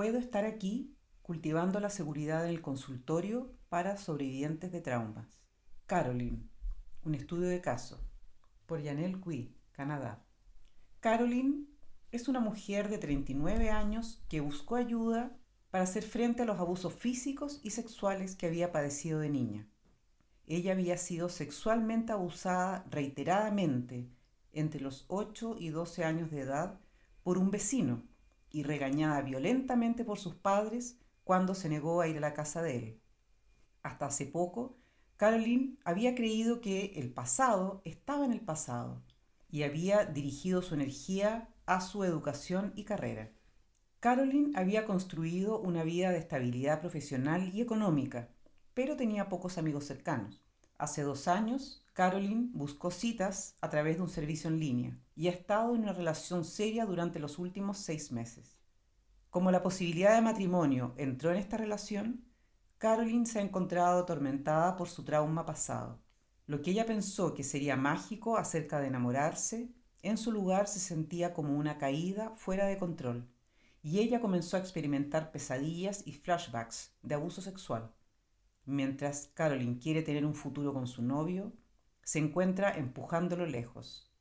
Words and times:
Puedo 0.00 0.16
estar 0.16 0.46
aquí 0.46 0.96
cultivando 1.20 1.78
la 1.78 1.90
seguridad 1.90 2.44
en 2.44 2.48
el 2.48 2.62
consultorio 2.62 3.52
para 3.68 3.98
sobrevivientes 3.98 4.72
de 4.72 4.80
traumas. 4.80 5.42
Caroline, 5.84 6.48
un 7.04 7.14
estudio 7.14 7.48
de 7.48 7.60
caso, 7.60 8.00
por 8.64 8.82
Janelle 8.82 9.20
Cui, 9.20 9.54
Canadá. 9.72 10.24
Caroline 11.00 11.66
es 12.12 12.28
una 12.28 12.40
mujer 12.40 12.88
de 12.88 12.96
39 12.96 13.68
años 13.68 14.24
que 14.30 14.40
buscó 14.40 14.76
ayuda 14.76 15.36
para 15.70 15.84
hacer 15.84 16.02
frente 16.02 16.44
a 16.44 16.46
los 16.46 16.58
abusos 16.58 16.94
físicos 16.94 17.60
y 17.62 17.68
sexuales 17.68 18.36
que 18.36 18.46
había 18.46 18.72
padecido 18.72 19.20
de 19.20 19.28
niña. 19.28 19.68
Ella 20.46 20.72
había 20.72 20.96
sido 20.96 21.28
sexualmente 21.28 22.12
abusada 22.12 22.86
reiteradamente 22.88 24.08
entre 24.54 24.80
los 24.80 25.04
8 25.08 25.56
y 25.58 25.68
12 25.68 26.04
años 26.06 26.30
de 26.30 26.40
edad 26.40 26.80
por 27.22 27.36
un 27.36 27.50
vecino 27.50 28.08
y 28.50 28.62
regañada 28.62 29.22
violentamente 29.22 30.04
por 30.04 30.18
sus 30.18 30.34
padres 30.34 30.98
cuando 31.24 31.54
se 31.54 31.68
negó 31.68 32.00
a 32.00 32.08
ir 32.08 32.16
a 32.16 32.20
la 32.20 32.34
casa 32.34 32.62
de 32.62 32.76
él. 32.76 33.00
Hasta 33.82 34.06
hace 34.06 34.26
poco, 34.26 34.76
Caroline 35.16 35.76
había 35.84 36.14
creído 36.14 36.60
que 36.60 36.92
el 36.96 37.12
pasado 37.12 37.82
estaba 37.84 38.24
en 38.24 38.32
el 38.32 38.40
pasado 38.40 39.02
y 39.50 39.64
había 39.64 40.04
dirigido 40.04 40.62
su 40.62 40.74
energía 40.74 41.48
a 41.66 41.80
su 41.80 42.04
educación 42.04 42.72
y 42.74 42.84
carrera. 42.84 43.30
Caroline 44.00 44.52
había 44.58 44.86
construido 44.86 45.60
una 45.60 45.84
vida 45.84 46.10
de 46.10 46.18
estabilidad 46.18 46.80
profesional 46.80 47.50
y 47.54 47.60
económica, 47.60 48.30
pero 48.72 48.96
tenía 48.96 49.28
pocos 49.28 49.58
amigos 49.58 49.84
cercanos. 49.84 50.40
Hace 50.78 51.02
dos 51.02 51.28
años, 51.28 51.84
Caroline 52.00 52.48
buscó 52.54 52.90
citas 52.90 53.58
a 53.60 53.68
través 53.68 53.96
de 53.96 54.02
un 54.02 54.08
servicio 54.08 54.48
en 54.48 54.58
línea 54.58 54.98
y 55.14 55.28
ha 55.28 55.32
estado 55.32 55.74
en 55.74 55.82
una 55.82 55.92
relación 55.92 56.46
seria 56.46 56.86
durante 56.86 57.18
los 57.18 57.38
últimos 57.38 57.76
seis 57.76 58.10
meses. 58.10 58.56
Como 59.28 59.50
la 59.50 59.62
posibilidad 59.62 60.14
de 60.14 60.22
matrimonio 60.22 60.94
entró 60.96 61.30
en 61.30 61.36
esta 61.36 61.58
relación, 61.58 62.24
Caroline 62.78 63.26
se 63.26 63.38
ha 63.38 63.42
encontrado 63.42 64.00
atormentada 64.00 64.78
por 64.78 64.88
su 64.88 65.04
trauma 65.04 65.44
pasado. 65.44 66.00
Lo 66.46 66.62
que 66.62 66.70
ella 66.70 66.86
pensó 66.86 67.34
que 67.34 67.44
sería 67.44 67.76
mágico 67.76 68.38
acerca 68.38 68.80
de 68.80 68.86
enamorarse, 68.86 69.68
en 70.00 70.16
su 70.16 70.32
lugar 70.32 70.68
se 70.68 70.80
sentía 70.80 71.34
como 71.34 71.54
una 71.54 71.76
caída 71.76 72.30
fuera 72.34 72.64
de 72.64 72.78
control, 72.78 73.28
y 73.82 73.98
ella 73.98 74.22
comenzó 74.22 74.56
a 74.56 74.60
experimentar 74.60 75.32
pesadillas 75.32 76.06
y 76.06 76.14
flashbacks 76.14 76.94
de 77.02 77.14
abuso 77.14 77.42
sexual. 77.42 77.92
Mientras 78.64 79.30
Caroline 79.34 79.78
quiere 79.78 80.00
tener 80.00 80.24
un 80.24 80.34
futuro 80.34 80.72
con 80.72 80.86
su 80.86 81.02
novio, 81.02 81.52
se 82.10 82.18
encuentra 82.18 82.76
empujándolo 82.76 83.46
lejos. 83.46 84.12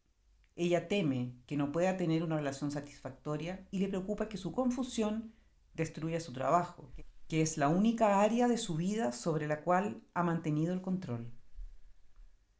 Ella 0.55 0.87
teme 0.87 1.33
que 1.47 1.57
no 1.57 1.71
pueda 1.71 1.97
tener 1.97 2.21
una 2.21 2.35
relación 2.35 2.69
satisfactoria 2.69 3.67
y 3.71 3.79
le 3.79 3.87
preocupa 3.87 4.29
que 4.29 4.37
su 4.37 4.51
confusión 4.51 5.33
destruya 5.73 6.19
su 6.19 6.31
trabajo, 6.31 6.91
que 7.27 7.41
es 7.41 7.57
la 7.57 7.67
única 7.67 8.21
área 8.21 8.47
de 8.47 8.59
su 8.59 8.75
vida 8.75 9.11
sobre 9.11 9.47
la 9.47 9.63
cual 9.63 10.03
ha 10.13 10.21
mantenido 10.21 10.71
el 10.71 10.83
control. 10.83 11.33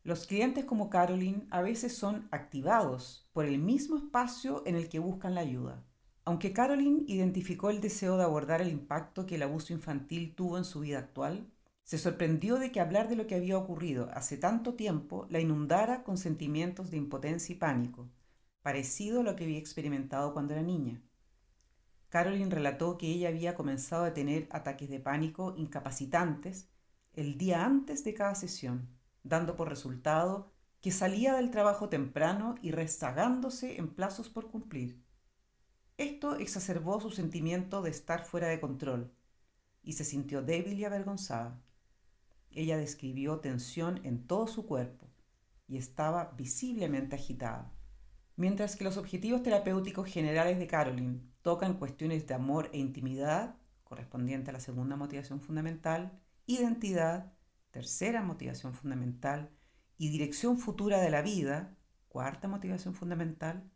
Los 0.02 0.26
clientes 0.26 0.66
como 0.66 0.90
Caroline 0.90 1.46
a 1.52 1.62
veces 1.62 1.96
son 1.96 2.28
activados 2.32 3.30
por 3.32 3.46
el 3.46 3.60
mismo 3.60 3.98
espacio 3.98 4.64
en 4.66 4.76
el 4.76 4.90
que 4.90 4.98
buscan 4.98 5.36
la 5.36 5.42
ayuda. 5.42 5.86
Aunque 6.26 6.54
Caroline 6.54 7.04
identificó 7.06 7.70
el 7.70 7.82
deseo 7.82 8.18
de 8.18 8.24
abordar 8.24 8.64
el 8.64 8.72
impacto 8.72 9.28
que 9.28 9.36
el 9.36 9.44
abuso 9.44 9.74
infantil 9.74 10.34
tuvo 10.34 10.58
en 10.58 10.66
su 10.66 10.80
vida 10.80 10.98
actual, 10.98 11.52
se 11.90 11.98
sorprendió 11.98 12.60
de 12.60 12.72
que 12.72 12.82
hablar 12.82 13.10
de 13.10 13.16
lo 13.16 13.26
que 13.26 13.34
había 13.34 13.58
ocurrido 13.58 14.12
hace 14.14 14.38
tanto 14.38 14.76
tiempo 14.76 15.26
la 15.32 15.40
inundara 15.40 16.04
con 16.04 16.20
sentimientos 16.20 16.92
de 16.92 16.98
impotencia 16.98 17.52
y 17.52 17.58
pánico, 17.58 18.12
parecido 18.62 19.22
a 19.22 19.24
lo 19.24 19.36
que 19.36 19.46
había 19.46 19.58
experimentado 19.58 20.32
cuando 20.32 20.54
era 20.54 20.62
niña. 20.62 21.02
Caroline 22.10 22.54
relató 22.54 23.00
que 23.00 23.08
ella 23.08 23.30
había 23.30 23.56
comenzado 23.56 24.04
a 24.04 24.14
tener 24.14 24.48
ataques 24.52 24.88
de 24.88 25.00
pánico 25.00 25.56
incapacitantes 25.58 26.70
el 27.14 27.40
día 27.40 27.66
antes 27.66 28.04
de 28.04 28.14
cada 28.14 28.36
sesión, 28.36 28.88
dando 29.24 29.56
por 29.56 29.68
resultado 29.68 30.52
que 30.82 30.92
salía 30.92 31.34
del 31.34 31.50
trabajo 31.50 31.90
temprano 31.90 32.54
y 32.62 32.70
rezagándose 32.70 33.78
en 33.80 33.96
plazos 33.96 34.30
por 34.30 34.52
cumplir. 34.52 35.04
Esto 35.98 36.36
exacerbó 36.36 37.02
su 37.02 37.10
sentimiento 37.10 37.82
de 37.82 37.90
estar 37.90 38.26
fuera 38.26 38.48
de 38.48 38.60
control 38.60 39.12
y 39.82 39.94
se 39.94 40.06
sintió 40.06 40.44
débil 40.44 40.78
y 40.78 40.86
avergonzada. 40.86 41.60
Ella 42.52 42.78
describió 42.78 43.40
tensión 43.40 44.00
en 44.06 44.26
todo 44.26 44.48
su 44.48 44.66
cuerpo 44.66 45.08
y 45.68 45.78
estaba 45.78 46.34
visiblemente 46.38 47.16
agitada. 47.16 47.74
Mientras 48.36 48.76
que 48.76 48.84
los 48.84 48.98
objetivos 48.98 49.44
terapéuticos 49.44 50.08
generales 50.08 50.60
de 50.60 50.68
Caroline 50.68 51.22
tocan 51.42 51.78
cuestiones 51.78 52.26
de 52.28 52.34
amor 52.34 52.70
e 52.74 52.80
intimidad, 52.80 53.58
correspondiente 53.84 54.50
a 54.50 54.54
la 54.54 54.60
segunda 54.60 54.96
motivación 54.96 55.42
fundamental, 55.42 56.20
identidad, 56.46 57.34
tercera 57.72 58.22
motivación 58.24 58.74
fundamental, 58.74 59.52
y 60.00 60.10
dirección 60.10 60.58
futura 60.58 61.02
de 61.02 61.12
la 61.12 61.22
vida, 61.22 61.76
cuarta 62.08 62.48
motivación 62.48 62.96
fundamental, 62.96 63.70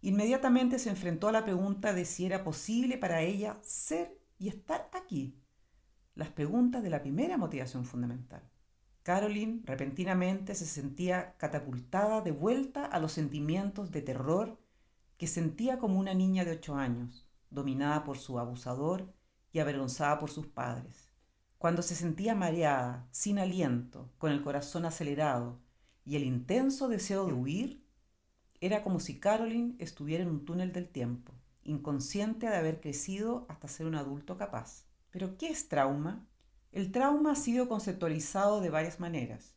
inmediatamente 0.00 0.78
se 0.78 0.88
enfrentó 0.88 1.28
a 1.28 1.32
la 1.32 1.44
pregunta 1.44 1.92
de 1.92 2.04
si 2.04 2.24
era 2.24 2.44
posible 2.44 2.96
para 2.96 3.22
ella 3.22 3.58
ser 3.62 4.16
y 4.38 4.48
estar 4.48 4.88
aquí, 4.92 5.41
las 6.14 6.28
preguntas 6.28 6.82
de 6.82 6.90
la 6.90 7.02
primera 7.02 7.36
motivación 7.36 7.84
fundamental. 7.84 8.42
Caroline 9.02 9.62
repentinamente 9.64 10.54
se 10.54 10.66
sentía 10.66 11.34
catapultada 11.38 12.20
de 12.20 12.30
vuelta 12.30 12.84
a 12.84 13.00
los 13.00 13.12
sentimientos 13.12 13.90
de 13.90 14.02
terror 14.02 14.60
que 15.16 15.26
sentía 15.26 15.78
como 15.78 15.98
una 15.98 16.14
niña 16.14 16.44
de 16.44 16.52
ocho 16.52 16.76
años, 16.76 17.28
dominada 17.50 18.04
por 18.04 18.18
su 18.18 18.38
abusador 18.38 19.12
y 19.52 19.58
avergonzada 19.58 20.18
por 20.18 20.30
sus 20.30 20.46
padres. 20.46 21.12
Cuando 21.58 21.82
se 21.82 21.94
sentía 21.94 22.34
mareada, 22.34 23.06
sin 23.10 23.38
aliento, 23.38 24.10
con 24.18 24.32
el 24.32 24.42
corazón 24.42 24.84
acelerado 24.84 25.60
y 26.04 26.16
el 26.16 26.24
intenso 26.24 26.88
deseo 26.88 27.26
de 27.26 27.32
huir, 27.32 27.84
era 28.60 28.82
como 28.82 29.00
si 29.00 29.18
Caroline 29.18 29.74
estuviera 29.78 30.22
en 30.22 30.30
un 30.30 30.44
túnel 30.44 30.72
del 30.72 30.88
tiempo, 30.88 31.32
inconsciente 31.64 32.48
de 32.48 32.56
haber 32.56 32.80
crecido 32.80 33.46
hasta 33.48 33.68
ser 33.68 33.86
un 33.86 33.94
adulto 33.94 34.36
capaz. 34.36 34.84
Pero, 35.12 35.36
¿qué 35.36 35.50
es 35.50 35.68
trauma? 35.68 36.26
El 36.72 36.90
trauma 36.90 37.32
ha 37.32 37.36
sido 37.36 37.68
conceptualizado 37.68 38.62
de 38.62 38.70
varias 38.70 38.98
maneras. 38.98 39.54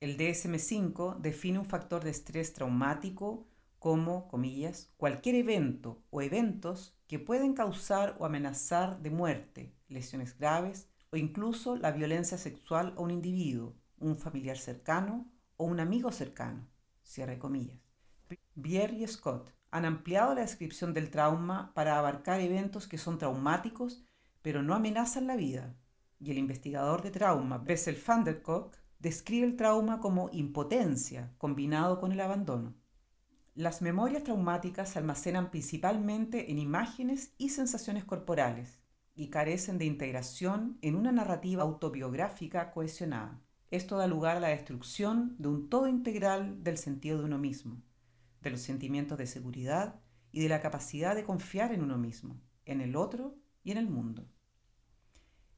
El 0.00 0.18
DSM5 0.18 1.16
define 1.16 1.58
un 1.58 1.64
factor 1.64 2.04
de 2.04 2.10
estrés 2.10 2.52
traumático 2.52 3.48
como, 3.78 4.28
comillas, 4.28 4.92
cualquier 4.98 5.36
evento 5.36 6.02
o 6.10 6.20
eventos 6.20 6.94
que 7.06 7.18
pueden 7.18 7.54
causar 7.54 8.16
o 8.18 8.26
amenazar 8.26 9.00
de 9.00 9.10
muerte, 9.10 9.74
lesiones 9.88 10.38
graves 10.38 10.90
o 11.10 11.16
incluso 11.16 11.76
la 11.76 11.90
violencia 11.90 12.36
sexual 12.36 12.92
a 12.96 13.00
un 13.00 13.10
individuo, 13.10 13.74
un 13.98 14.18
familiar 14.18 14.58
cercano 14.58 15.32
o 15.56 15.64
un 15.64 15.80
amigo 15.80 16.12
cercano, 16.12 16.68
cierre 17.02 17.38
comillas. 17.38 17.80
Bier 18.54 18.92
y 18.92 19.06
Scott 19.08 19.54
han 19.70 19.86
ampliado 19.86 20.34
la 20.34 20.42
descripción 20.42 20.92
del 20.92 21.10
trauma 21.10 21.72
para 21.74 21.98
abarcar 21.98 22.40
eventos 22.40 22.86
que 22.86 22.98
son 22.98 23.16
traumáticos 23.16 24.04
pero 24.42 24.62
no 24.62 24.74
amenazan 24.74 25.26
la 25.26 25.36
vida. 25.36 25.76
Y 26.20 26.30
el 26.30 26.38
investigador 26.38 27.02
de 27.02 27.10
trauma, 27.10 27.58
Bessel 27.58 27.98
van 28.06 28.24
der 28.24 28.42
Kolk, 28.42 28.76
describe 28.98 29.46
el 29.46 29.56
trauma 29.56 30.00
como 30.00 30.30
impotencia 30.32 31.32
combinado 31.38 32.00
con 32.00 32.12
el 32.12 32.20
abandono. 32.20 32.74
Las 33.54 33.82
memorias 33.82 34.24
traumáticas 34.24 34.90
se 34.90 34.98
almacenan 34.98 35.50
principalmente 35.50 36.50
en 36.50 36.58
imágenes 36.58 37.34
y 37.38 37.50
sensaciones 37.50 38.04
corporales 38.04 38.80
y 39.14 39.30
carecen 39.30 39.78
de 39.78 39.84
integración 39.84 40.78
en 40.80 40.94
una 40.94 41.10
narrativa 41.10 41.64
autobiográfica 41.64 42.70
cohesionada. 42.70 43.42
Esto 43.70 43.96
da 43.96 44.06
lugar 44.06 44.36
a 44.36 44.40
la 44.40 44.48
destrucción 44.48 45.34
de 45.38 45.48
un 45.48 45.68
todo 45.68 45.88
integral 45.88 46.62
del 46.62 46.78
sentido 46.78 47.18
de 47.18 47.24
uno 47.24 47.38
mismo, 47.38 47.82
de 48.40 48.50
los 48.50 48.60
sentimientos 48.60 49.18
de 49.18 49.26
seguridad 49.26 50.00
y 50.30 50.40
de 50.40 50.48
la 50.48 50.60
capacidad 50.60 51.16
de 51.16 51.24
confiar 51.24 51.72
en 51.72 51.82
uno 51.82 51.98
mismo, 51.98 52.40
en 52.64 52.80
el 52.80 52.94
otro 52.94 53.36
y 53.68 53.72
en 53.72 53.76
el 53.76 53.90
mundo. 53.90 54.26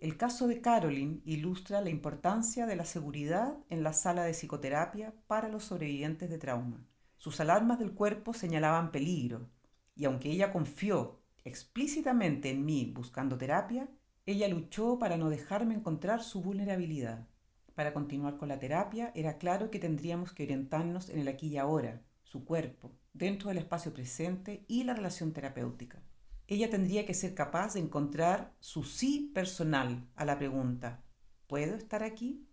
El 0.00 0.16
caso 0.16 0.48
de 0.48 0.60
Caroline 0.60 1.20
ilustra 1.24 1.80
la 1.80 1.90
importancia 1.90 2.66
de 2.66 2.74
la 2.74 2.84
seguridad 2.84 3.56
en 3.68 3.84
la 3.84 3.92
sala 3.92 4.24
de 4.24 4.32
psicoterapia 4.32 5.14
para 5.28 5.48
los 5.48 5.62
sobrevivientes 5.62 6.28
de 6.28 6.38
trauma. 6.38 6.84
Sus 7.18 7.38
alarmas 7.38 7.78
del 7.78 7.92
cuerpo 7.92 8.34
señalaban 8.34 8.90
peligro, 8.90 9.48
y 9.94 10.06
aunque 10.06 10.28
ella 10.28 10.50
confió 10.50 11.20
explícitamente 11.44 12.50
en 12.50 12.64
mí 12.64 12.92
buscando 12.92 13.38
terapia, 13.38 13.88
ella 14.26 14.48
luchó 14.48 14.98
para 14.98 15.16
no 15.16 15.30
dejarme 15.30 15.74
encontrar 15.74 16.20
su 16.20 16.42
vulnerabilidad. 16.42 17.28
Para 17.76 17.94
continuar 17.94 18.38
con 18.38 18.48
la 18.48 18.58
terapia, 18.58 19.12
era 19.14 19.38
claro 19.38 19.70
que 19.70 19.78
tendríamos 19.78 20.32
que 20.32 20.42
orientarnos 20.42 21.10
en 21.10 21.20
el 21.20 21.28
aquí 21.28 21.46
y 21.46 21.58
ahora, 21.58 22.02
su 22.24 22.44
cuerpo, 22.44 22.90
dentro 23.12 23.50
del 23.50 23.58
espacio 23.58 23.94
presente 23.94 24.64
y 24.66 24.82
la 24.82 24.94
relación 24.94 25.32
terapéutica 25.32 26.02
ella 26.50 26.68
tendría 26.68 27.06
que 27.06 27.14
ser 27.14 27.32
capaz 27.32 27.74
de 27.74 27.80
encontrar 27.80 28.52
su 28.58 28.82
sí 28.82 29.30
personal 29.32 30.08
a 30.16 30.24
la 30.24 30.36
pregunta, 30.36 31.04
¿puedo 31.46 31.76
estar 31.76 32.02
aquí? 32.02 32.44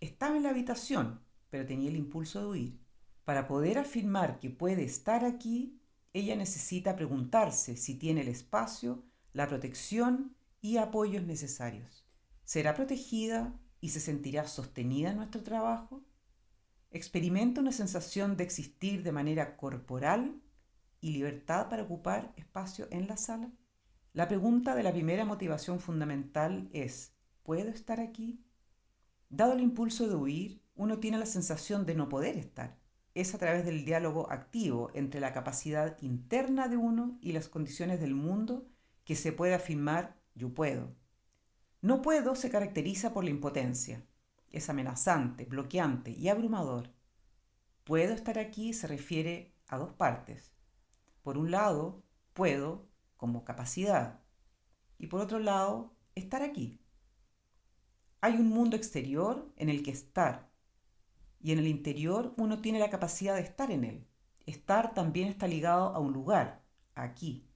Estaba 0.00 0.36
en 0.36 0.42
la 0.42 0.50
habitación, 0.50 1.20
pero 1.48 1.64
tenía 1.64 1.88
el 1.88 1.96
impulso 1.96 2.40
de 2.40 2.46
huir. 2.46 2.80
Para 3.24 3.46
poder 3.46 3.78
afirmar 3.78 4.40
que 4.40 4.50
puede 4.50 4.82
estar 4.82 5.24
aquí, 5.24 5.80
ella 6.12 6.34
necesita 6.34 6.96
preguntarse 6.96 7.76
si 7.76 7.94
tiene 7.94 8.22
el 8.22 8.28
espacio, 8.28 9.04
la 9.32 9.46
protección 9.46 10.34
y 10.60 10.78
apoyos 10.78 11.22
necesarios. 11.22 12.04
¿Será 12.44 12.74
protegida 12.74 13.56
y 13.80 13.90
se 13.90 14.00
sentirá 14.00 14.48
sostenida 14.48 15.10
en 15.12 15.18
nuestro 15.18 15.44
trabajo? 15.44 16.02
¿Experimenta 16.90 17.60
una 17.60 17.70
sensación 17.70 18.36
de 18.36 18.42
existir 18.42 19.04
de 19.04 19.12
manera 19.12 19.56
corporal 19.56 20.42
y 21.02 21.10
libertad 21.10 21.68
para 21.68 21.82
ocupar 21.82 22.32
espacio 22.36 22.88
en 22.90 23.06
la 23.06 23.18
sala? 23.18 23.52
La 24.14 24.28
pregunta 24.28 24.74
de 24.74 24.82
la 24.82 24.92
primera 24.92 25.26
motivación 25.26 25.80
fundamental 25.80 26.70
es, 26.72 27.14
¿puedo 27.42 27.68
estar 27.68 28.00
aquí? 28.00 28.42
Dado 29.28 29.52
el 29.52 29.60
impulso 29.60 30.08
de 30.08 30.14
huir, 30.14 30.62
uno 30.74 30.98
tiene 30.98 31.18
la 31.18 31.26
sensación 31.26 31.84
de 31.84 31.94
no 31.94 32.08
poder 32.08 32.38
estar. 32.38 32.78
Es 33.14 33.34
a 33.34 33.38
través 33.38 33.64
del 33.64 33.84
diálogo 33.84 34.30
activo 34.30 34.90
entre 34.94 35.20
la 35.20 35.32
capacidad 35.32 36.00
interna 36.00 36.68
de 36.68 36.78
uno 36.78 37.18
y 37.20 37.32
las 37.32 37.48
condiciones 37.48 38.00
del 38.00 38.14
mundo 38.14 38.66
que 39.04 39.16
se 39.16 39.32
puede 39.32 39.54
afirmar 39.54 40.16
yo 40.34 40.54
puedo. 40.54 40.94
No 41.80 42.00
puedo 42.00 42.34
se 42.34 42.48
caracteriza 42.48 43.12
por 43.12 43.24
la 43.24 43.30
impotencia. 43.30 44.06
Es 44.50 44.70
amenazante, 44.70 45.46
bloqueante 45.46 46.10
y 46.12 46.28
abrumador. 46.28 46.90
Puedo 47.84 48.14
estar 48.14 48.38
aquí 48.38 48.72
se 48.72 48.86
refiere 48.86 49.54
a 49.66 49.78
dos 49.78 49.92
partes. 49.94 50.51
Por 51.22 51.38
un 51.38 51.50
lado, 51.50 52.02
puedo 52.32 52.88
como 53.16 53.44
capacidad. 53.44 54.20
Y 54.98 55.06
por 55.06 55.20
otro 55.20 55.38
lado, 55.38 55.94
estar 56.14 56.42
aquí. 56.42 56.80
Hay 58.20 58.34
un 58.34 58.48
mundo 58.48 58.76
exterior 58.76 59.52
en 59.56 59.68
el 59.68 59.82
que 59.82 59.90
estar. 59.90 60.50
Y 61.40 61.52
en 61.52 61.58
el 61.58 61.66
interior 61.66 62.34
uno 62.36 62.60
tiene 62.60 62.78
la 62.78 62.90
capacidad 62.90 63.34
de 63.34 63.42
estar 63.42 63.70
en 63.70 63.84
él. 63.84 64.06
Estar 64.46 64.94
también 64.94 65.28
está 65.28 65.46
ligado 65.46 65.94
a 65.94 65.98
un 65.98 66.12
lugar, 66.12 66.64
aquí. 66.94 67.48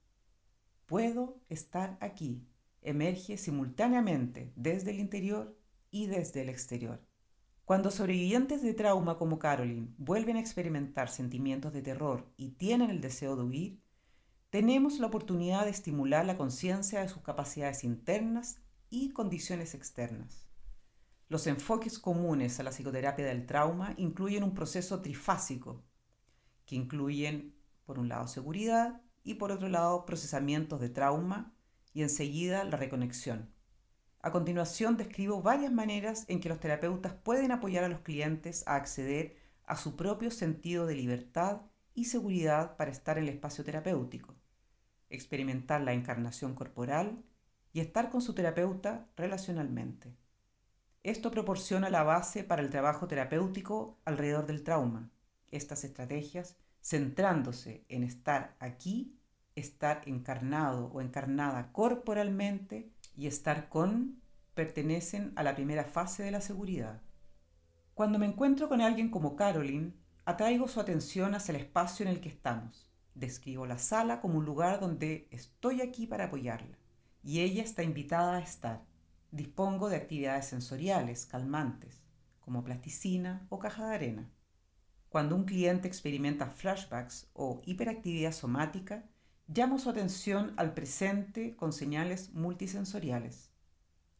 Puedo 0.86 1.40
estar 1.48 1.98
aquí. 2.00 2.48
Emerge 2.82 3.36
simultáneamente 3.36 4.52
desde 4.56 4.90
el 4.90 5.00
interior 5.00 5.56
y 5.90 6.06
desde 6.06 6.42
el 6.42 6.48
exterior. 6.48 7.05
Cuando 7.66 7.90
sobrevivientes 7.90 8.62
de 8.62 8.74
trauma 8.74 9.18
como 9.18 9.40
Caroline 9.40 9.92
vuelven 9.98 10.36
a 10.36 10.40
experimentar 10.40 11.08
sentimientos 11.08 11.72
de 11.72 11.82
terror 11.82 12.32
y 12.36 12.50
tienen 12.50 12.90
el 12.90 13.00
deseo 13.00 13.34
de 13.34 13.42
huir, 13.42 13.82
tenemos 14.50 15.00
la 15.00 15.08
oportunidad 15.08 15.64
de 15.64 15.72
estimular 15.72 16.24
la 16.24 16.36
conciencia 16.36 17.00
de 17.00 17.08
sus 17.08 17.22
capacidades 17.22 17.82
internas 17.82 18.60
y 18.88 19.10
condiciones 19.10 19.74
externas. 19.74 20.46
Los 21.28 21.48
enfoques 21.48 21.98
comunes 21.98 22.60
a 22.60 22.62
la 22.62 22.70
psicoterapia 22.70 23.26
del 23.26 23.46
trauma 23.46 23.94
incluyen 23.96 24.44
un 24.44 24.54
proceso 24.54 25.02
trifásico, 25.02 25.84
que 26.66 26.76
incluyen, 26.76 27.56
por 27.84 27.98
un 27.98 28.08
lado, 28.08 28.28
seguridad 28.28 29.02
y 29.24 29.34
por 29.34 29.50
otro 29.50 29.68
lado, 29.68 30.06
procesamientos 30.06 30.80
de 30.80 30.90
trauma 30.90 31.52
y 31.92 32.02
enseguida 32.02 32.62
la 32.62 32.76
reconexión. 32.76 33.55
A 34.20 34.32
continuación 34.32 34.96
describo 34.96 35.42
varias 35.42 35.72
maneras 35.72 36.24
en 36.28 36.40
que 36.40 36.48
los 36.48 36.60
terapeutas 36.60 37.12
pueden 37.14 37.52
apoyar 37.52 37.84
a 37.84 37.88
los 37.88 38.00
clientes 38.00 38.66
a 38.66 38.74
acceder 38.74 39.36
a 39.64 39.76
su 39.76 39.96
propio 39.96 40.30
sentido 40.30 40.86
de 40.86 40.94
libertad 40.94 41.62
y 41.94 42.06
seguridad 42.06 42.76
para 42.76 42.90
estar 42.90 43.18
en 43.18 43.24
el 43.24 43.30
espacio 43.30 43.64
terapéutico, 43.64 44.34
experimentar 45.10 45.80
la 45.80 45.92
encarnación 45.92 46.54
corporal 46.54 47.22
y 47.72 47.80
estar 47.80 48.10
con 48.10 48.22
su 48.22 48.34
terapeuta 48.34 49.06
relacionalmente. 49.16 50.16
Esto 51.02 51.30
proporciona 51.30 51.88
la 51.88 52.02
base 52.02 52.42
para 52.42 52.62
el 52.62 52.70
trabajo 52.70 53.06
terapéutico 53.06 54.00
alrededor 54.04 54.46
del 54.46 54.64
trauma. 54.64 55.10
Estas 55.52 55.84
estrategias, 55.84 56.56
centrándose 56.80 57.84
en 57.88 58.02
estar 58.02 58.56
aquí, 58.58 59.16
estar 59.54 60.02
encarnado 60.06 60.86
o 60.86 61.00
encarnada 61.00 61.72
corporalmente 61.72 62.90
y 63.16 63.26
estar 63.26 63.68
con, 63.68 64.20
pertenecen 64.54 65.32
a 65.36 65.42
la 65.42 65.54
primera 65.54 65.84
fase 65.84 66.22
de 66.22 66.30
la 66.30 66.40
seguridad. 66.40 67.02
Cuando 67.94 68.18
me 68.18 68.26
encuentro 68.26 68.68
con 68.68 68.80
alguien 68.80 69.10
como 69.10 69.36
Caroline, 69.36 69.94
Atraigo 70.28 70.66
su 70.66 70.80
atención 70.80 71.36
hacia 71.36 71.52
el 71.52 71.60
espacio 71.60 72.04
en 72.04 72.10
el 72.10 72.20
que 72.20 72.28
estamos. 72.28 72.90
Describo 73.14 73.64
la 73.64 73.78
sala 73.78 74.20
como 74.20 74.38
un 74.38 74.44
lugar 74.44 74.80
donde 74.80 75.28
estoy 75.30 75.82
aquí 75.82 76.08
para 76.08 76.24
apoyarla. 76.24 76.76
Y 77.22 77.42
ella 77.42 77.62
está 77.62 77.84
invitada 77.84 78.34
a 78.34 78.40
estar. 78.40 78.84
Dispongo 79.30 79.88
de 79.88 79.94
actividades 79.94 80.46
sensoriales, 80.46 81.26
calmantes, 81.26 82.02
como 82.40 82.64
plasticina 82.64 83.46
o 83.50 83.60
caja 83.60 83.86
de 83.86 83.94
arena. 83.94 84.30
Cuando 85.08 85.36
un 85.36 85.44
cliente 85.44 85.86
experimenta 85.86 86.50
flashbacks 86.50 87.30
o 87.32 87.62
hiperactividad 87.64 88.32
somática, 88.32 89.04
llamo 89.48 89.78
su 89.78 89.88
atención 89.90 90.52
al 90.56 90.74
presente 90.74 91.54
con 91.54 91.72
señales 91.72 92.32
multisensoriales. 92.34 93.52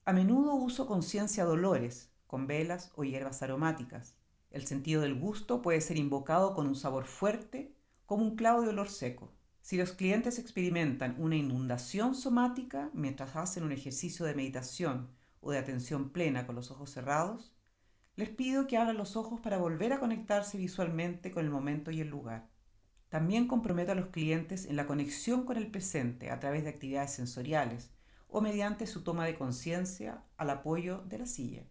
A 0.05 0.13
menudo 0.13 0.55
uso 0.55 0.87
conciencia 0.87 1.45
dolores 1.45 2.13
con 2.29 2.47
velas 2.47 2.93
o 2.95 3.03
hierbas 3.03 3.43
aromáticas. 3.43 4.15
El 4.51 4.67
sentido 4.67 5.03
del 5.03 5.19
gusto 5.19 5.63
puede 5.63 5.81
ser 5.81 5.97
invocado 5.97 6.55
con 6.55 6.69
un 6.69 6.77
sabor 6.77 7.07
fuerte, 7.07 7.75
como 8.07 8.25
un 8.25 8.37
clavo 8.37 8.63
de 8.63 8.69
olor 8.69 8.89
seco. 8.89 9.33
Si 9.63 9.77
los 9.77 9.93
clientes 9.93 10.39
experimentan 10.39 11.17
una 11.19 11.35
inundación 11.35 12.15
somática 12.15 12.91
mientras 12.93 13.35
hacen 13.35 13.65
un 13.65 13.73
ejercicio 13.73 14.27
de 14.27 14.35
meditación 14.35 15.11
o 15.41 15.51
de 15.51 15.59
atención 15.59 16.11
plena 16.11 16.47
con 16.47 16.55
los 16.55 16.71
ojos 16.71 16.91
cerrados, 16.91 17.53
les 18.15 18.29
pido 18.29 18.69
que 18.69 18.77
abran 18.77 18.97
los 18.97 19.17
ojos 19.17 19.41
para 19.41 19.59
volver 19.59 19.93
a 19.93 19.99
conectarse 19.99 20.57
visualmente 20.57 21.33
con 21.33 21.45
el 21.45 21.51
momento 21.51 21.91
y 21.91 22.01
el 22.01 22.09
lugar. 22.09 22.49
También 23.09 23.47
comprometo 23.47 23.93
a 23.93 23.95
los 23.95 24.09
clientes 24.09 24.67
en 24.67 24.77
la 24.77 24.87
conexión 24.87 25.45
con 25.45 25.57
el 25.57 25.71
presente 25.71 26.31
a 26.31 26.41
través 26.41 26.65
de 26.65 26.71
actividades 26.71 27.13
sensoriales 27.13 27.91
o 28.29 28.41
mediante 28.41 28.87
su 28.87 29.03
toma 29.03 29.25
de 29.25 29.37
conciencia 29.37 30.25
al 30.37 30.51
apoyo 30.51 31.03
de 31.07 31.19
la 31.19 31.27
silla. 31.27 31.65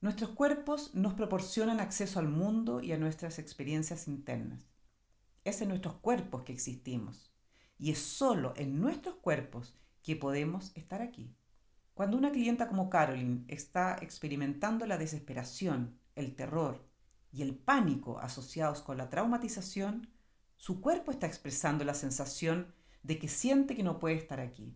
Nuestros 0.00 0.30
cuerpos 0.30 0.94
nos 0.94 1.14
proporcionan 1.14 1.80
acceso 1.80 2.18
al 2.18 2.28
mundo 2.28 2.80
y 2.80 2.92
a 2.92 2.98
nuestras 2.98 3.38
experiencias 3.38 4.08
internas. 4.08 4.60
Es 5.44 5.60
en 5.60 5.68
nuestros 5.68 5.94
cuerpos 5.94 6.44
que 6.44 6.52
existimos 6.52 7.32
y 7.78 7.90
es 7.90 7.98
solo 7.98 8.54
en 8.56 8.80
nuestros 8.80 9.16
cuerpos 9.16 9.76
que 10.02 10.16
podemos 10.16 10.72
estar 10.76 11.02
aquí. 11.02 11.34
Cuando 11.94 12.16
una 12.16 12.30
clienta 12.30 12.68
como 12.68 12.90
Caroline 12.90 13.44
está 13.48 13.96
experimentando 14.00 14.86
la 14.86 14.98
desesperación, 14.98 15.98
el 16.14 16.36
terror 16.36 16.86
y 17.36 17.42
el 17.42 17.54
pánico 17.54 18.18
asociados 18.18 18.80
con 18.80 18.96
la 18.96 19.10
traumatización, 19.10 20.08
su 20.56 20.80
cuerpo 20.80 21.10
está 21.10 21.26
expresando 21.26 21.84
la 21.84 21.92
sensación 21.92 22.72
de 23.02 23.18
que 23.18 23.28
siente 23.28 23.76
que 23.76 23.82
no 23.82 23.98
puede 23.98 24.14
estar 24.14 24.40
aquí. 24.40 24.74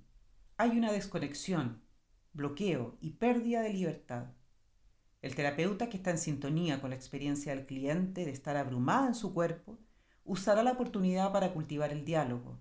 Hay 0.58 0.76
una 0.76 0.92
desconexión, 0.92 1.82
bloqueo 2.34 2.98
y 3.00 3.12
pérdida 3.12 3.62
de 3.62 3.72
libertad. 3.72 4.26
El 5.22 5.34
terapeuta 5.34 5.88
que 5.88 5.96
está 5.96 6.10
en 6.10 6.18
sintonía 6.18 6.82
con 6.82 6.90
la 6.90 6.96
experiencia 6.96 7.54
del 7.54 7.64
cliente 7.64 8.26
de 8.26 8.30
estar 8.30 8.58
abrumada 8.58 9.06
en 9.06 9.14
su 9.14 9.32
cuerpo 9.32 9.78
usará 10.26 10.62
la 10.62 10.72
oportunidad 10.72 11.32
para 11.32 11.54
cultivar 11.54 11.92
el 11.92 12.04
diálogo, 12.04 12.58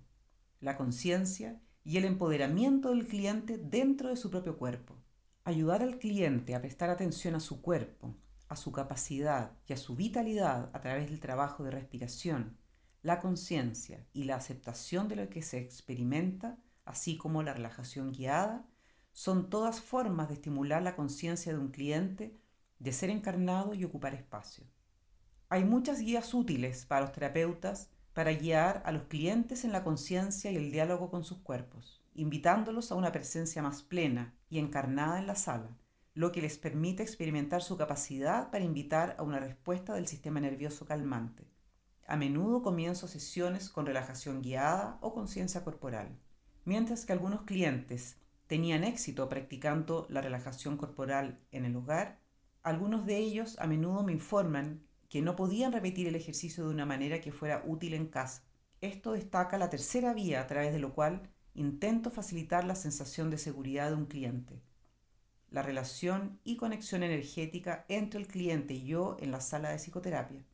la 0.60 0.78
conciencia 0.78 1.60
y 1.84 1.98
el 1.98 2.06
empoderamiento 2.06 2.88
del 2.88 3.06
cliente 3.06 3.58
dentro 3.58 4.08
de 4.08 4.16
su 4.16 4.30
propio 4.30 4.56
cuerpo. 4.56 4.96
Ayudar 5.44 5.82
al 5.82 5.98
cliente 5.98 6.54
a 6.54 6.62
prestar 6.62 6.88
atención 6.88 7.34
a 7.34 7.40
su 7.40 7.60
cuerpo, 7.60 8.16
a 8.50 8.56
su 8.56 8.72
capacidad 8.72 9.52
y 9.68 9.72
a 9.72 9.76
su 9.76 9.94
vitalidad 9.94 10.70
a 10.72 10.80
través 10.80 11.08
del 11.08 11.20
trabajo 11.20 11.62
de 11.62 11.70
respiración, 11.70 12.58
la 13.00 13.20
conciencia 13.20 14.04
y 14.12 14.24
la 14.24 14.34
aceptación 14.34 15.06
de 15.06 15.16
lo 15.16 15.30
que 15.30 15.40
se 15.40 15.58
experimenta, 15.58 16.58
así 16.84 17.16
como 17.16 17.44
la 17.44 17.54
relajación 17.54 18.10
guiada, 18.10 18.66
son 19.12 19.50
todas 19.50 19.80
formas 19.80 20.28
de 20.28 20.34
estimular 20.34 20.82
la 20.82 20.96
conciencia 20.96 21.52
de 21.52 21.60
un 21.60 21.68
cliente 21.68 22.36
de 22.80 22.92
ser 22.92 23.10
encarnado 23.10 23.72
y 23.72 23.84
ocupar 23.84 24.14
espacio. 24.14 24.64
Hay 25.48 25.64
muchas 25.64 26.00
guías 26.00 26.34
útiles 26.34 26.86
para 26.86 27.02
los 27.02 27.12
terapeutas 27.12 27.90
para 28.12 28.32
guiar 28.32 28.82
a 28.84 28.90
los 28.90 29.04
clientes 29.04 29.64
en 29.64 29.70
la 29.70 29.84
conciencia 29.84 30.50
y 30.50 30.56
el 30.56 30.72
diálogo 30.72 31.08
con 31.08 31.22
sus 31.22 31.38
cuerpos, 31.38 32.02
invitándolos 32.14 32.90
a 32.90 32.96
una 32.96 33.12
presencia 33.12 33.62
más 33.62 33.84
plena 33.84 34.34
y 34.48 34.58
encarnada 34.58 35.20
en 35.20 35.28
la 35.28 35.36
sala, 35.36 35.70
lo 36.14 36.32
que 36.32 36.42
les 36.42 36.58
permite 36.58 37.02
experimentar 37.02 37.62
su 37.62 37.76
capacidad 37.76 38.50
para 38.50 38.64
invitar 38.64 39.14
a 39.18 39.22
una 39.22 39.38
respuesta 39.38 39.94
del 39.94 40.06
sistema 40.06 40.40
nervioso 40.40 40.84
calmante. 40.84 41.46
A 42.06 42.16
menudo 42.16 42.62
comienzo 42.62 43.06
sesiones 43.06 43.70
con 43.70 43.86
relajación 43.86 44.42
guiada 44.42 44.98
o 45.00 45.14
conciencia 45.14 45.62
corporal, 45.62 46.18
mientras 46.64 47.06
que 47.06 47.12
algunos 47.12 47.42
clientes 47.42 48.16
tenían 48.48 48.82
éxito 48.82 49.28
practicando 49.28 50.06
la 50.10 50.20
relajación 50.20 50.76
corporal 50.76 51.38
en 51.52 51.64
el 51.64 51.76
hogar, 51.76 52.18
algunos 52.62 53.06
de 53.06 53.16
ellos 53.16 53.56
a 53.60 53.66
menudo 53.68 54.02
me 54.02 54.12
informan 54.12 54.82
que 55.08 55.22
no 55.22 55.36
podían 55.36 55.72
repetir 55.72 56.08
el 56.08 56.16
ejercicio 56.16 56.64
de 56.64 56.74
una 56.74 56.84
manera 56.84 57.20
que 57.20 57.32
fuera 57.32 57.62
útil 57.64 57.94
en 57.94 58.08
casa. 58.08 58.42
Esto 58.80 59.12
destaca 59.12 59.58
la 59.58 59.70
tercera 59.70 60.12
vía 60.12 60.40
a 60.40 60.46
través 60.46 60.72
de 60.72 60.78
lo 60.80 60.94
cual 60.94 61.30
intento 61.54 62.10
facilitar 62.10 62.64
la 62.64 62.74
sensación 62.74 63.30
de 63.30 63.38
seguridad 63.38 63.88
de 63.90 63.96
un 63.96 64.06
cliente. 64.06 64.60
La 65.50 65.62
relación 65.62 66.38
y 66.44 66.56
conexión 66.56 67.02
energética 67.02 67.84
entre 67.88 68.20
el 68.20 68.28
cliente 68.28 68.74
y 68.74 68.84
yo 68.84 69.16
en 69.20 69.32
la 69.32 69.40
sala 69.40 69.70
de 69.70 69.78
psicoterapia. 69.78 70.44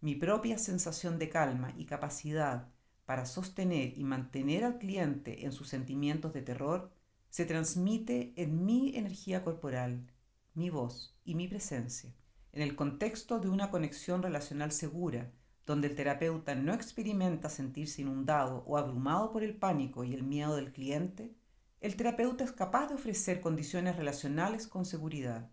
Mi 0.00 0.14
propia 0.14 0.58
sensación 0.58 1.18
de 1.18 1.30
calma 1.30 1.72
y 1.76 1.86
capacidad 1.86 2.68
para 3.06 3.24
sostener 3.24 3.96
y 3.96 4.04
mantener 4.04 4.64
al 4.64 4.78
cliente 4.78 5.46
en 5.46 5.52
sus 5.52 5.68
sentimientos 5.68 6.34
de 6.34 6.42
terror 6.42 6.90
se 7.30 7.46
transmite 7.46 8.34
en 8.36 8.64
mi 8.66 8.94
energía 8.96 9.42
corporal, 9.42 10.06
mi 10.54 10.70
voz 10.70 11.16
y 11.24 11.34
mi 11.34 11.48
presencia, 11.48 12.12
en 12.52 12.62
el 12.62 12.76
contexto 12.76 13.38
de 13.38 13.48
una 13.48 13.70
conexión 13.70 14.22
relacional 14.22 14.72
segura, 14.72 15.30
donde 15.66 15.88
el 15.88 15.96
terapeuta 15.96 16.54
no 16.54 16.74
experimenta 16.74 17.48
sentirse 17.48 18.02
inundado 18.02 18.64
o 18.66 18.76
abrumado 18.76 19.32
por 19.32 19.42
el 19.42 19.56
pánico 19.56 20.04
y 20.04 20.14
el 20.14 20.22
miedo 20.22 20.56
del 20.56 20.72
cliente, 20.72 21.34
el 21.80 21.96
terapeuta 21.96 22.44
es 22.44 22.52
capaz 22.52 22.88
de 22.88 22.94
ofrecer 22.94 23.40
condiciones 23.40 23.96
relacionales 23.96 24.66
con 24.66 24.84
seguridad. 24.84 25.50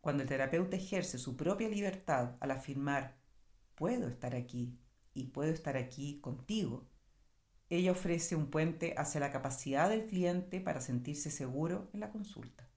Cuando 0.00 0.22
el 0.22 0.28
terapeuta 0.28 0.76
ejerce 0.76 1.18
su 1.18 1.36
propia 1.36 1.68
libertad 1.68 2.36
al 2.40 2.50
afirmar, 2.50 3.18
puedo 3.74 4.08
estar 4.08 4.34
aquí 4.34 4.78
y 5.14 5.28
puedo 5.28 5.50
estar 5.50 5.76
aquí 5.76 6.20
contigo, 6.20 6.88
ella 7.70 7.92
ofrece 7.92 8.36
un 8.36 8.50
puente 8.50 8.94
hacia 8.96 9.20
la 9.20 9.32
capacidad 9.32 9.88
del 9.88 10.06
cliente 10.06 10.60
para 10.60 10.80
sentirse 10.80 11.30
seguro 11.30 11.90
en 11.92 12.00
la 12.00 12.10
consulta. 12.10 12.68